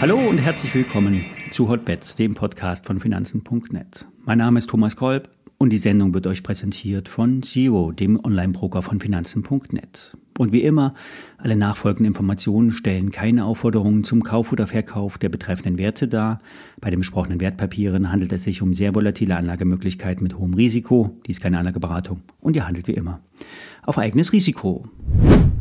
Hallo 0.00 0.18
und 0.18 0.38
herzlich 0.38 0.74
willkommen 0.74 1.24
zu 1.50 1.68
Hotbets, 1.68 2.16
dem 2.16 2.34
Podcast 2.34 2.86
von 2.86 3.00
Finanzen.net. 3.00 4.06
Mein 4.24 4.38
Name 4.38 4.58
ist 4.58 4.68
Thomas 4.68 4.94
Kolb 4.94 5.30
und 5.58 5.72
die 5.72 5.78
Sendung 5.78 6.14
wird 6.14 6.26
euch 6.26 6.42
präsentiert 6.42 7.08
von 7.08 7.42
Zero, 7.42 7.92
dem 7.92 8.22
Online-Broker 8.22 8.82
von 8.82 9.00
Finanzen.net. 9.00 10.16
Und 10.38 10.52
wie 10.52 10.62
immer, 10.62 10.92
alle 11.38 11.56
nachfolgenden 11.56 12.06
Informationen 12.06 12.72
stellen 12.72 13.10
keine 13.10 13.46
Aufforderungen 13.46 14.04
zum 14.04 14.22
Kauf 14.22 14.52
oder 14.52 14.66
Verkauf 14.66 15.16
der 15.16 15.30
betreffenden 15.30 15.78
Werte 15.78 16.08
dar. 16.08 16.40
Bei 16.80 16.90
den 16.90 17.00
besprochenen 17.00 17.40
Wertpapieren 17.40 18.12
handelt 18.12 18.32
es 18.32 18.42
sich 18.42 18.60
um 18.60 18.74
sehr 18.74 18.94
volatile 18.94 19.36
Anlagemöglichkeiten 19.36 20.22
mit 20.22 20.38
hohem 20.38 20.52
Risiko. 20.52 21.16
Dies 21.26 21.36
ist 21.36 21.42
keine 21.42 21.58
Anlageberatung 21.58 22.20
und 22.40 22.54
ihr 22.54 22.66
handelt 22.66 22.86
wie 22.86 22.92
immer 22.92 23.20
auf 23.86 23.98
eigenes 23.98 24.32
Risiko. 24.32 24.84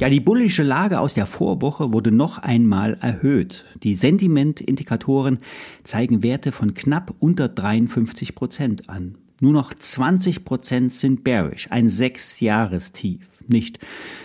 Ja, 0.01 0.09
die 0.09 0.19
bullische 0.19 0.63
Lage 0.63 0.99
aus 0.99 1.13
der 1.13 1.25
Vorwoche 1.25 1.93
wurde 1.93 2.11
noch 2.11 2.39
einmal 2.39 2.97
erhöht. 2.99 3.65
Die 3.83 3.95
Sentimentindikatoren 3.95 5.39
zeigen 5.83 6.21
Werte 6.21 6.51
von 6.51 6.73
knapp 6.73 7.13
unter 7.19 7.47
53 7.47 8.35
Prozent 8.35 8.89
an. 8.89 9.15
Nur 9.41 9.51
noch 9.51 9.73
20 9.73 10.45
Prozent 10.45 10.93
sind 10.93 11.23
bearish, 11.23 11.67
ein 11.71 11.89
Sechsjahrestief. 11.89 13.27
Nicht, 13.47 13.79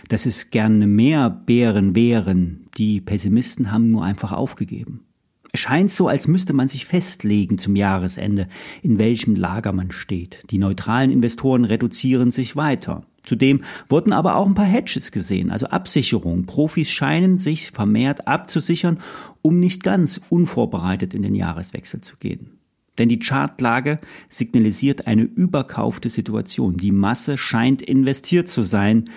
dass 0.08 0.24
es 0.24 0.50
gerne 0.50 0.86
mehr 0.86 1.30
Bären 1.30 1.94
wären. 1.94 2.66
Die 2.78 3.00
Pessimisten 3.00 3.70
haben 3.70 3.90
nur 3.90 4.04
einfach 4.04 4.32
aufgegeben. 4.32 5.04
Es 5.52 5.60
scheint 5.60 5.92
so, 5.92 6.06
als 6.06 6.28
müsste 6.28 6.52
man 6.52 6.68
sich 6.68 6.86
festlegen 6.86 7.58
zum 7.58 7.74
Jahresende, 7.74 8.46
in 8.82 8.98
welchem 8.98 9.34
Lager 9.34 9.72
man 9.72 9.90
steht. 9.90 10.44
Die 10.50 10.58
neutralen 10.58 11.10
Investoren 11.10 11.64
reduzieren 11.64 12.30
sich 12.30 12.54
weiter. 12.54 13.02
Zudem 13.24 13.62
wurden 13.88 14.12
aber 14.12 14.36
auch 14.36 14.46
ein 14.46 14.54
paar 14.54 14.64
Hedges 14.64 15.10
gesehen, 15.10 15.50
also 15.50 15.66
Absicherungen. 15.66 16.46
Profis 16.46 16.90
scheinen 16.90 17.36
sich 17.36 17.72
vermehrt 17.72 18.28
abzusichern, 18.28 19.00
um 19.42 19.58
nicht 19.58 19.82
ganz 19.82 20.20
unvorbereitet 20.30 21.14
in 21.14 21.22
den 21.22 21.34
Jahreswechsel 21.34 22.00
zu 22.00 22.16
gehen. 22.16 22.59
Denn 23.00 23.08
die 23.08 23.18
Chartlage 23.18 23.98
signalisiert 24.28 25.06
eine 25.06 25.22
überkaufte 25.22 26.10
Situation. 26.10 26.76
Die 26.76 26.92
Masse 26.92 27.38
scheint 27.38 27.80
investiert 27.80 28.46
zu 28.46 28.62
sein, 28.62 29.08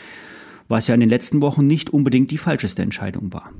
was 0.70 0.88
ja 0.88 0.94
in 0.94 1.02
den 1.02 1.10
letzten 1.10 1.42
Wochen 1.42 1.68
nicht 1.68 1.90
unbedingt 1.90 2.32
die 2.32 2.38
falscheste 2.38 2.82
Entscheidung 2.82 3.34
war. 3.34 3.52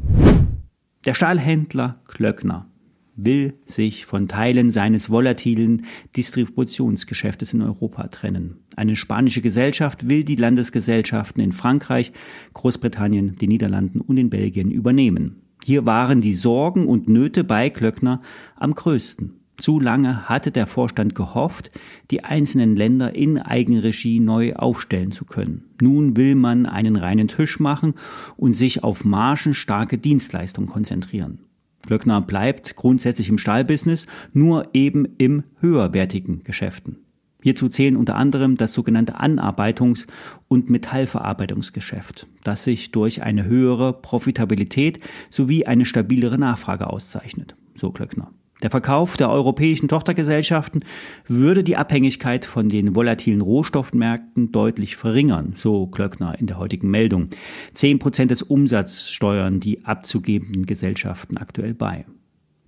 Der 1.06 1.14
Stahlhändler 1.14 2.00
Klöckner 2.08 2.70
will 3.18 3.56
sich 3.66 4.06
von 4.06 4.30
Teilen 4.30 4.72
seines 4.72 5.10
volatilen 5.10 5.84
Distributionsgeschäftes 6.16 7.54
in 7.54 7.62
Europa 7.62 8.08
trennen. 8.08 8.64
Eine 8.78 8.96
spanische 8.96 9.42
Gesellschaft 9.42 10.08
will 10.08 10.24
die 10.24 10.38
Landesgesellschaften 10.38 11.44
in 11.44 11.52
Frankreich, 11.52 12.14
Großbritannien, 12.54 13.36
den 13.36 13.50
Niederlanden 13.50 14.00
und 14.00 14.16
in 14.16 14.30
Belgien 14.30 14.72
übernehmen. 14.72 15.42
Hier 15.66 15.86
waren 15.86 16.22
die 16.22 16.34
Sorgen 16.34 16.88
und 16.88 17.10
Nöte 17.10 17.44
bei 17.44 17.70
Klöckner 17.70 18.22
am 18.56 18.74
größten. 18.74 19.43
Zu 19.58 19.80
lange 19.80 20.28
hatte 20.28 20.52
der 20.52 20.66
Vorstand 20.66 21.14
gehofft, 21.14 21.72
die 22.10 22.24
einzelnen 22.24 22.76
Länder 22.76 23.16
in 23.16 23.38
Eigenregie 23.38 24.20
neu 24.20 24.54
aufstellen 24.56 25.12
zu 25.12 25.26
können. 25.26 25.66
Nun 25.80 26.18
will 26.18 26.36
man 26.36 26.66
einen 26.66 26.96
reinen 26.96 27.28
Tisch 27.28 27.60
machen 27.60 27.94
und 28.36 28.54
sich 28.54 28.84
auf 28.84 29.06
margenstarke 29.06 29.98
Dienstleistungen 29.98 30.70
konzentrieren. 30.70 31.40
Glöckner 31.86 32.22
bleibt 32.22 32.76
grundsätzlich 32.76 33.30
im 33.30 33.38
Stahlbusiness, 33.38 34.08
nur 34.32 34.70
eben 34.74 35.06
im 35.18 35.44
höherwertigen 35.60 36.44
Geschäften. 36.44 36.98
Hierzu 37.44 37.68
zählen 37.68 37.98
unter 37.98 38.16
anderem 38.16 38.56
das 38.56 38.72
sogenannte 38.72 39.20
Anarbeitungs- 39.20 40.08
und 40.48 40.70
Metallverarbeitungsgeschäft, 40.70 42.26
das 42.44 42.64
sich 42.64 42.92
durch 42.92 43.22
eine 43.22 43.44
höhere 43.44 43.92
Profitabilität 43.92 45.00
sowie 45.30 45.66
eine 45.66 45.86
stabilere 45.86 46.38
Nachfrage 46.38 46.88
auszeichnet, 46.88 47.56
so 47.76 47.92
Klöckner. 47.92 48.32
Der 48.64 48.72
Verkauf 48.72 49.18
der 49.18 49.30
europäischen 49.30 49.90
Tochtergesellschaften 49.90 50.86
würde 51.28 51.66
die 51.66 51.76
Abhängigkeit 51.76 52.46
von 52.46 52.70
den 52.70 52.96
volatilen 52.96 53.42
Rohstoffmärkten 53.42 54.54
deutlich 54.54 54.96
verringern, 54.96 55.54
so 55.58 55.86
Klöckner 55.88 56.40
in 56.40 56.48
der 56.48 56.58
heutigen 56.58 56.90
Meldung. 56.90 57.28
Zehn 57.74 58.00
Prozent 58.00 58.32
des 58.32 58.42
Umsatzes 58.42 59.12
steuern 59.12 59.60
die 59.60 59.84
abzugebenden 59.84 60.66
Gesellschaften 60.66 61.38
aktuell 61.38 61.74
bei. 61.74 62.06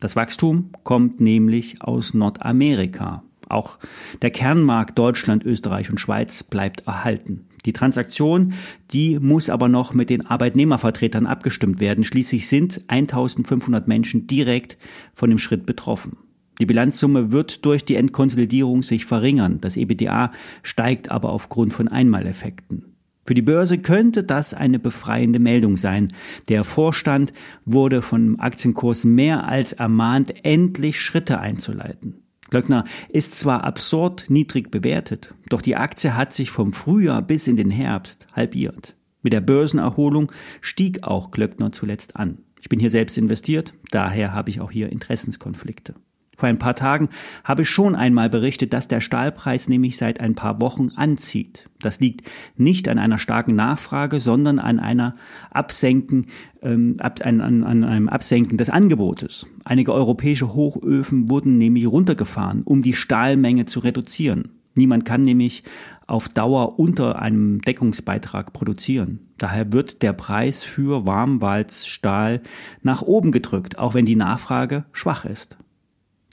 Das 0.02 0.18
Wachstum 0.18 0.72
kommt 0.84 1.22
nämlich 1.22 1.82
aus 1.82 2.14
Nordamerika. 2.14 3.24
Auch 3.50 3.80
der 4.22 4.32
Kernmarkt 4.32 4.98
Deutschland, 4.98 5.44
Österreich 5.44 5.90
und 5.90 6.00
Schweiz 6.00 6.44
bleibt 6.44 6.88
erhalten. 6.88 7.48
Die 7.66 7.74
Transaktion, 7.74 8.54
die 8.92 9.20
muss 9.20 9.50
aber 9.50 9.68
noch 9.68 9.94
mit 9.94 10.10
den 10.10 10.26
Arbeitnehmervertretern 10.26 11.26
abgestimmt 11.26 11.80
werden. 11.80 12.04
Schließlich 12.04 12.48
sind 12.48 12.84
1500 12.88 13.88
Menschen 13.88 14.28
direkt 14.28 14.78
von 15.14 15.30
dem 15.30 15.40
Schritt 15.40 15.66
betroffen. 15.66 16.18
Die 16.60 16.66
Bilanzsumme 16.66 17.32
wird 17.32 17.66
durch 17.66 17.84
die 17.84 17.96
Entkonsolidierung 17.96 18.82
sich 18.82 19.06
verringern. 19.06 19.60
Das 19.60 19.76
EBDA 19.76 20.32
steigt 20.64 21.12
aber 21.12 21.30
aufgrund 21.30 21.74
von 21.74 21.88
Einmaleffekten. 21.88 22.96
Für 23.26 23.34
die 23.34 23.42
Börse 23.42 23.80
könnte 23.80 24.24
das 24.24 24.54
eine 24.54 24.78
befreiende 24.78 25.40
Meldung 25.40 25.78
sein. 25.78 26.14
Der 26.48 26.64
Vorstand 26.64 27.34
wurde 27.66 28.04
vom 28.04 28.40
Aktienkurs 28.40 29.04
mehr 29.04 29.48
als 29.48 29.74
ermahnt, 29.74 30.46
endlich 30.46 31.02
Schritte 31.02 31.40
einzuleiten. 31.40 32.25
Glöckner 32.50 32.86
ist 33.10 33.36
zwar 33.36 33.64
absurd 33.64 34.26
niedrig 34.30 34.70
bewertet, 34.72 35.34
doch 35.50 35.62
die 35.62 35.76
Aktie 35.76 36.16
hat 36.16 36.32
sich 36.34 36.52
vom 36.52 36.74
Frühjahr 36.74 37.22
bis 37.22 37.48
in 37.48 37.56
den 37.56 37.72
Herbst 37.72 38.28
halbiert. 38.34 38.96
Mit 39.24 39.34
der 39.34 39.42
Börsenerholung 39.42 40.32
stieg 40.62 41.04
auch 41.04 41.32
Glöckner 41.32 41.72
zuletzt 41.72 42.16
an. 42.16 42.38
Ich 42.62 42.70
bin 42.70 42.80
hier 42.80 42.92
selbst 42.92 43.18
investiert, 43.18 43.74
daher 43.92 44.34
habe 44.34 44.50
ich 44.50 44.62
auch 44.62 44.72
hier 44.72 44.92
Interessenskonflikte. 44.92 45.96
Vor 46.36 46.50
ein 46.50 46.60
paar 46.60 46.76
Tagen 46.76 47.10
habe 47.44 47.62
ich 47.62 47.70
schon 47.70 47.96
einmal 47.96 48.30
berichtet, 48.30 48.74
dass 48.74 48.88
der 48.88 49.02
Stahlpreis 49.02 49.70
nämlich 49.70 49.98
seit 49.98 50.20
ein 50.20 50.36
paar 50.36 50.62
Wochen 50.62 50.90
anzieht. 50.96 51.70
Das 51.80 52.00
liegt 52.00 52.28
nicht 52.58 52.90
an 52.90 52.98
einer 52.98 53.18
starken 53.18 53.56
Nachfrage, 53.56 54.20
sondern 54.20 54.60
an 54.60 54.80
einer 54.80 55.16
Absenken, 55.52 56.28
ähm, 56.62 56.96
ab, 57.00 57.20
an, 57.24 57.42
an, 57.42 57.64
an 57.64 57.84
einem 57.84 58.10
Absenken 58.10 58.58
des 58.58 58.70
Angebotes. 58.70 59.48
Einige 59.64 59.94
europäische 59.94 60.54
Hochöfen 60.54 61.30
wurden 61.30 61.58
nämlich 61.58 61.88
runtergefahren, 61.88 62.64
um 62.64 62.82
die 62.82 62.94
Stahlmenge 62.94 63.66
zu 63.66 63.80
reduzieren. 63.80 64.52
Niemand 64.76 65.06
kann 65.06 65.24
nämlich 65.24 65.64
auf 66.06 66.28
Dauer 66.28 66.78
unter 66.80 67.20
einem 67.20 67.62
Deckungsbeitrag 67.62 68.52
produzieren. 68.52 69.20
Daher 69.38 69.72
wird 69.72 70.02
der 70.02 70.14
Preis 70.14 70.64
für 70.64 71.08
Warmwalzstahl 71.08 72.42
nach 72.84 73.02
oben 73.02 73.32
gedrückt, 73.32 73.80
auch 73.80 73.94
wenn 73.94 74.06
die 74.06 74.18
Nachfrage 74.18 74.86
schwach 74.92 75.26
ist. 75.26 75.58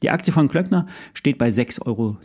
Die 0.03 0.11
Aktie 0.11 0.33
von 0.33 0.49
Klöckner 0.49 0.87
steht 1.15 1.39
bei 1.39 1.49
6,60 1.49 1.87
Euro. 1.87 2.17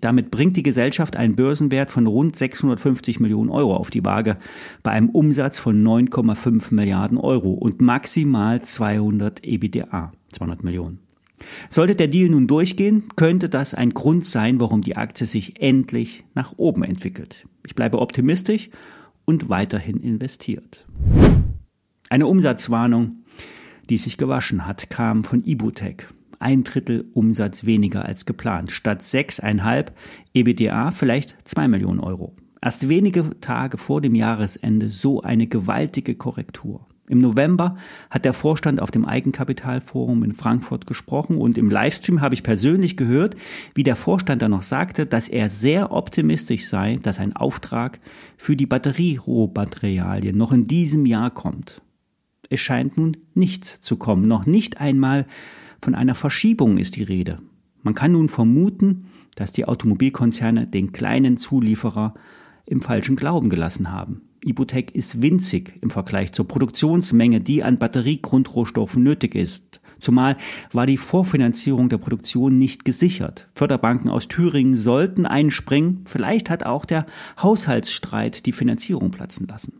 Damit 0.00 0.32
bringt 0.32 0.56
die 0.56 0.64
Gesellschaft 0.64 1.16
einen 1.16 1.36
Börsenwert 1.36 1.92
von 1.92 2.08
rund 2.08 2.34
650 2.34 3.20
Millionen 3.20 3.50
Euro 3.50 3.76
auf 3.76 3.90
die 3.90 4.04
Waage 4.04 4.36
bei 4.82 4.90
einem 4.90 5.10
Umsatz 5.10 5.58
von 5.58 5.82
9,5 5.82 6.74
Milliarden 6.74 7.18
Euro 7.18 7.52
und 7.52 7.80
maximal 7.80 8.62
200 8.62 9.44
EBITDA, 9.44 10.10
200 10.32 10.64
Millionen. 10.64 10.98
Sollte 11.68 11.94
der 11.94 12.08
Deal 12.08 12.28
nun 12.28 12.48
durchgehen, 12.48 13.04
könnte 13.16 13.48
das 13.48 13.74
ein 13.74 13.94
Grund 13.94 14.26
sein, 14.26 14.60
warum 14.60 14.82
die 14.82 14.96
Aktie 14.96 15.26
sich 15.26 15.62
endlich 15.62 16.24
nach 16.34 16.54
oben 16.56 16.82
entwickelt. 16.82 17.46
Ich 17.64 17.74
bleibe 17.74 18.00
optimistisch 18.00 18.70
und 19.24 19.48
weiterhin 19.48 19.98
investiert. 19.98 20.84
Eine 22.10 22.26
Umsatzwarnung, 22.26 23.22
die 23.88 23.96
sich 23.96 24.18
gewaschen 24.18 24.66
hat, 24.66 24.90
kam 24.90 25.22
von 25.22 25.42
Ibutec 25.46 26.08
ein 26.40 26.64
Drittel 26.64 27.04
Umsatz 27.12 27.64
weniger 27.64 28.04
als 28.04 28.26
geplant. 28.26 28.72
Statt 28.72 29.02
6,5 29.02 29.92
EBDA 30.34 30.90
vielleicht 30.90 31.36
2 31.44 31.68
Millionen 31.68 32.00
Euro. 32.00 32.34
Erst 32.62 32.88
wenige 32.88 33.38
Tage 33.40 33.78
vor 33.78 34.00
dem 34.00 34.14
Jahresende 34.14 34.88
so 34.88 35.22
eine 35.22 35.46
gewaltige 35.46 36.14
Korrektur. 36.14 36.86
Im 37.08 37.18
November 37.18 37.76
hat 38.08 38.24
der 38.24 38.32
Vorstand 38.32 38.80
auf 38.80 38.90
dem 38.90 39.04
Eigenkapitalforum 39.04 40.22
in 40.22 40.32
Frankfurt 40.32 40.86
gesprochen 40.86 41.38
und 41.38 41.58
im 41.58 41.68
Livestream 41.68 42.20
habe 42.20 42.34
ich 42.34 42.44
persönlich 42.44 42.96
gehört, 42.96 43.34
wie 43.74 43.82
der 43.82 43.96
Vorstand 43.96 44.42
dann 44.42 44.52
noch 44.52 44.62
sagte, 44.62 45.06
dass 45.06 45.28
er 45.28 45.48
sehr 45.48 45.90
optimistisch 45.90 46.68
sei, 46.68 47.00
dass 47.02 47.18
ein 47.18 47.34
Auftrag 47.34 47.98
für 48.36 48.54
die 48.54 48.66
Batterierohmaterialien 48.66 50.36
noch 50.36 50.52
in 50.52 50.68
diesem 50.68 51.04
Jahr 51.04 51.32
kommt. 51.32 51.82
Es 52.48 52.60
scheint 52.60 52.96
nun 52.96 53.16
nichts 53.34 53.80
zu 53.80 53.96
kommen, 53.96 54.28
noch 54.28 54.46
nicht 54.46 54.80
einmal 54.80 55.26
von 55.82 55.94
einer 55.94 56.14
Verschiebung 56.14 56.76
ist 56.76 56.96
die 56.96 57.02
Rede. 57.02 57.38
Man 57.82 57.94
kann 57.94 58.12
nun 58.12 58.28
vermuten, 58.28 59.06
dass 59.36 59.52
die 59.52 59.64
Automobilkonzerne 59.64 60.66
den 60.66 60.92
kleinen 60.92 61.36
Zulieferer 61.36 62.14
im 62.66 62.80
falschen 62.80 63.16
Glauben 63.16 63.48
gelassen 63.48 63.90
haben. 63.90 64.22
Ibutec 64.44 64.94
ist 64.94 65.20
winzig 65.20 65.78
im 65.82 65.90
Vergleich 65.90 66.32
zur 66.32 66.48
Produktionsmenge, 66.48 67.40
die 67.40 67.62
an 67.62 67.78
Batteriegrundrohstoffen 67.78 69.02
nötig 69.02 69.34
ist. 69.34 69.80
Zumal 69.98 70.38
war 70.72 70.86
die 70.86 70.96
Vorfinanzierung 70.96 71.90
der 71.90 71.98
Produktion 71.98 72.58
nicht 72.58 72.86
gesichert. 72.86 73.48
Förderbanken 73.54 74.08
aus 74.08 74.28
Thüringen 74.28 74.76
sollten 74.76 75.26
einspringen. 75.26 76.04
Vielleicht 76.06 76.48
hat 76.48 76.64
auch 76.64 76.86
der 76.86 77.04
Haushaltsstreit 77.42 78.46
die 78.46 78.52
Finanzierung 78.52 79.10
platzen 79.10 79.46
lassen. 79.46 79.74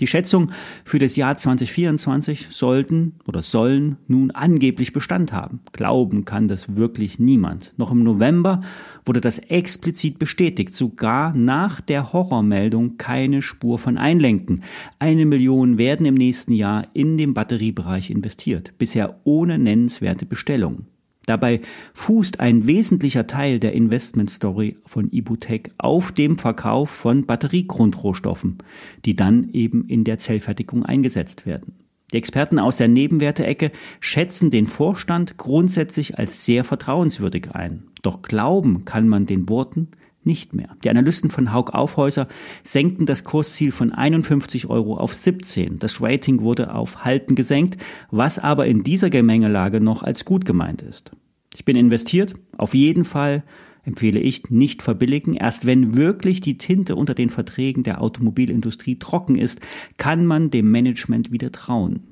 Die 0.00 0.06
Schätzungen 0.06 0.52
für 0.84 0.98
das 0.98 1.16
Jahr 1.16 1.36
2024 1.36 2.48
sollten 2.50 3.14
oder 3.26 3.42
sollen 3.42 3.96
nun 4.08 4.30
angeblich 4.30 4.92
Bestand 4.92 5.32
haben. 5.32 5.60
Glauben 5.72 6.24
kann 6.24 6.48
das 6.48 6.76
wirklich 6.76 7.18
niemand. 7.18 7.72
Noch 7.76 7.90
im 7.90 8.02
November 8.02 8.62
wurde 9.04 9.20
das 9.20 9.38
explizit 9.38 10.18
bestätigt, 10.18 10.74
sogar 10.74 11.34
nach 11.34 11.80
der 11.80 12.12
Horrormeldung 12.12 12.96
keine 12.96 13.42
Spur 13.42 13.78
von 13.78 13.98
Einlenken. 13.98 14.62
Eine 14.98 15.26
Million 15.26 15.78
werden 15.78 16.06
im 16.06 16.14
nächsten 16.14 16.52
Jahr 16.52 16.86
in 16.94 17.16
den 17.16 17.34
Batteriebereich 17.34 18.10
investiert, 18.10 18.72
bisher 18.78 19.20
ohne 19.24 19.58
nennenswerte 19.58 20.26
Bestellungen. 20.26 20.91
Dabei 21.26 21.60
fußt 21.94 22.40
ein 22.40 22.66
wesentlicher 22.66 23.26
Teil 23.26 23.60
der 23.60 23.72
Investment-Story 23.74 24.78
von 24.84 25.10
Ibutec 25.12 25.70
auf 25.78 26.10
dem 26.10 26.36
Verkauf 26.36 26.90
von 26.90 27.26
Batteriegrundrohstoffen, 27.26 28.58
die 29.04 29.14
dann 29.14 29.50
eben 29.52 29.86
in 29.86 30.02
der 30.04 30.18
Zellfertigung 30.18 30.84
eingesetzt 30.84 31.46
werden. 31.46 31.74
Die 32.12 32.18
Experten 32.18 32.58
aus 32.58 32.76
der 32.76 32.88
Nebenwerteecke 32.88 33.70
schätzen 34.00 34.50
den 34.50 34.66
Vorstand 34.66 35.38
grundsätzlich 35.38 36.18
als 36.18 36.44
sehr 36.44 36.64
vertrauenswürdig 36.64 37.52
ein. 37.52 37.84
Doch 38.02 38.20
glauben 38.20 38.84
kann 38.84 39.08
man 39.08 39.24
den 39.24 39.48
Worten 39.48 39.88
nicht 40.26 40.54
mehr. 40.54 40.76
Die 40.84 40.90
Analysten 40.90 41.30
von 41.30 41.52
Haug 41.52 41.70
Aufhäuser 41.72 42.28
senkten 42.62 43.06
das 43.06 43.24
Kursziel 43.24 43.72
von 43.72 43.92
51 43.92 44.68
Euro 44.68 44.96
auf 44.96 45.14
17. 45.14 45.78
Das 45.78 46.00
Rating 46.00 46.40
wurde 46.40 46.74
auf 46.74 47.04
Halten 47.04 47.34
gesenkt, 47.34 47.82
was 48.10 48.38
aber 48.38 48.66
in 48.66 48.82
dieser 48.82 49.10
Gemengelage 49.10 49.80
noch 49.80 50.02
als 50.02 50.24
gut 50.24 50.44
gemeint 50.44 50.82
ist. 50.82 51.12
Ich 51.54 51.64
bin 51.64 51.76
investiert, 51.76 52.34
auf 52.56 52.74
jeden 52.74 53.04
Fall 53.04 53.42
empfehle 53.84 54.20
ich 54.20 54.50
nicht 54.50 54.82
verbilligen. 54.82 55.34
Erst 55.34 55.66
wenn 55.66 55.96
wirklich 55.96 56.40
die 56.40 56.56
Tinte 56.56 56.96
unter 56.96 57.14
den 57.14 57.30
Verträgen 57.30 57.82
der 57.82 58.00
Automobilindustrie 58.00 58.98
trocken 58.98 59.36
ist, 59.36 59.60
kann 59.96 60.24
man 60.24 60.50
dem 60.50 60.70
Management 60.70 61.32
wieder 61.32 61.52
trauen. 61.52 62.04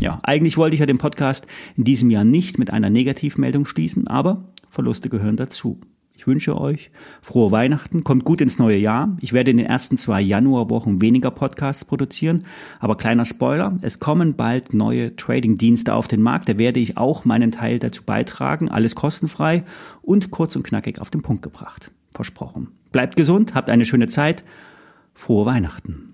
Ja, 0.00 0.20
eigentlich 0.22 0.56
wollte 0.56 0.74
ich 0.74 0.80
ja 0.80 0.86
den 0.86 0.98
Podcast 0.98 1.46
in 1.76 1.84
diesem 1.84 2.10
Jahr 2.10 2.24
nicht 2.24 2.58
mit 2.58 2.70
einer 2.70 2.90
Negativmeldung 2.90 3.66
schließen, 3.66 4.06
aber 4.06 4.44
Verluste 4.70 5.08
gehören 5.08 5.36
dazu. 5.36 5.80
Ich 6.20 6.26
wünsche 6.26 6.60
euch 6.60 6.90
frohe 7.22 7.50
Weihnachten, 7.50 8.04
kommt 8.04 8.26
gut 8.26 8.42
ins 8.42 8.58
neue 8.58 8.76
Jahr. 8.76 9.16
Ich 9.22 9.32
werde 9.32 9.52
in 9.52 9.56
den 9.56 9.64
ersten 9.64 9.96
zwei 9.96 10.20
Januarwochen 10.20 11.00
weniger 11.00 11.30
Podcasts 11.30 11.86
produzieren, 11.86 12.44
aber 12.78 12.98
kleiner 12.98 13.24
Spoiler, 13.24 13.78
es 13.80 14.00
kommen 14.00 14.34
bald 14.34 14.74
neue 14.74 15.16
Trading-Dienste 15.16 15.94
auf 15.94 16.08
den 16.08 16.20
Markt. 16.20 16.50
Da 16.50 16.58
werde 16.58 16.78
ich 16.78 16.98
auch 16.98 17.24
meinen 17.24 17.52
Teil 17.52 17.78
dazu 17.78 18.02
beitragen. 18.02 18.68
Alles 18.68 18.94
kostenfrei 18.94 19.64
und 20.02 20.30
kurz 20.30 20.56
und 20.56 20.62
knackig 20.62 21.00
auf 21.00 21.08
den 21.08 21.22
Punkt 21.22 21.40
gebracht. 21.40 21.90
Versprochen. 22.12 22.68
Bleibt 22.92 23.16
gesund, 23.16 23.54
habt 23.54 23.70
eine 23.70 23.86
schöne 23.86 24.06
Zeit. 24.06 24.44
Frohe 25.14 25.46
Weihnachten. 25.46 26.12